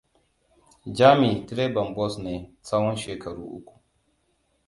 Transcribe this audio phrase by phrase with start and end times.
[0.97, 2.33] Jami direban bus ne
[2.65, 3.73] tsawon shekaru uku.